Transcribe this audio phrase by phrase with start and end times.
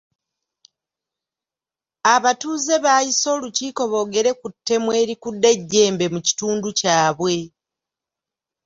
[2.15, 7.35] Abatuuze baayise olukiiko boogere ku ttemu erikudde ejjembe mu kitundu kyabwe.